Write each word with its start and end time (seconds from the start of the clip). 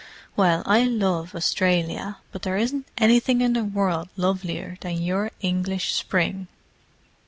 "Well, 0.35 0.63
I 0.65 0.85
love 0.85 1.35
Australia, 1.35 2.17
but 2.31 2.41
there 2.41 2.57
isn't 2.57 2.87
anything 2.97 3.41
in 3.41 3.53
the 3.53 3.63
world 3.63 4.09
lovelier 4.17 4.79
than 4.81 4.99
your 5.03 5.29
English 5.41 5.93
spring!" 5.93 6.47